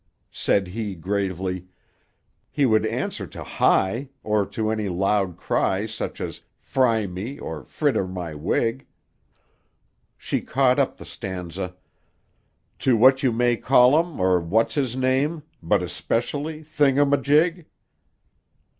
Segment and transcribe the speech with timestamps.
[0.31, 1.67] Said he gravely:
[2.49, 7.63] "He would answer to 'Hi!' or to any loud cry Such as 'Fry me' or
[7.63, 8.87] 'Fritter my wig'!"
[10.17, 11.75] She caught up the stanza:
[12.79, 17.13] "To 'What you may call um' or 'What was his name!' But especially 'Thing um
[17.13, 17.67] a jig.